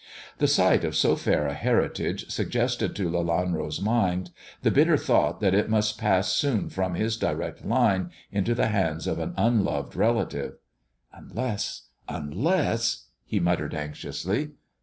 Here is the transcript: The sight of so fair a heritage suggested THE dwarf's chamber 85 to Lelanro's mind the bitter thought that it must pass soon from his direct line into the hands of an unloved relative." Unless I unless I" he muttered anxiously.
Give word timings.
The 0.39 0.47
sight 0.47 0.83
of 0.83 0.95
so 0.95 1.15
fair 1.15 1.45
a 1.45 1.53
heritage 1.53 2.27
suggested 2.27 2.95
THE 2.95 3.03
dwarf's 3.03 3.11
chamber 3.11 3.37
85 3.37 3.45
to 3.45 3.53
Lelanro's 3.63 3.81
mind 3.83 4.31
the 4.63 4.71
bitter 4.71 4.97
thought 4.97 5.39
that 5.41 5.53
it 5.53 5.69
must 5.69 5.99
pass 5.99 6.33
soon 6.33 6.69
from 6.71 6.95
his 6.95 7.17
direct 7.17 7.63
line 7.63 8.09
into 8.31 8.55
the 8.55 8.69
hands 8.69 9.05
of 9.05 9.19
an 9.19 9.35
unloved 9.37 9.95
relative." 9.95 10.55
Unless 11.13 11.89
I 12.09 12.17
unless 12.17 13.09
I" 13.11 13.17
he 13.25 13.39
muttered 13.39 13.75
anxiously. 13.75 14.53